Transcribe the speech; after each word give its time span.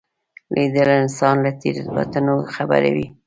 لیدل 0.53 0.89
انسان 1.01 1.35
له 1.43 1.51
تېروتنو 1.59 2.35
خبروي 2.53 3.07